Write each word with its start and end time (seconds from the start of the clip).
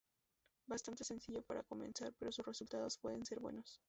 Bastante 0.65 1.03
sencillo 1.03 1.43
para 1.43 1.61
comenzar 1.61 2.11
pero 2.17 2.31
sus 2.31 2.43
resultados 2.43 2.97
pueden 2.97 3.23
ser 3.23 3.39
buenos. 3.39 3.79